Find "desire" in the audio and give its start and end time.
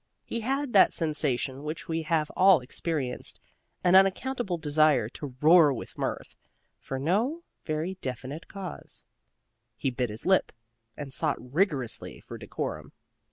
4.57-5.07